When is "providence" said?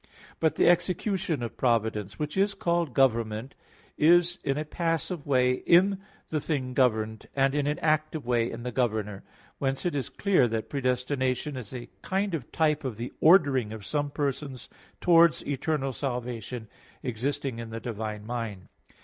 1.57-2.17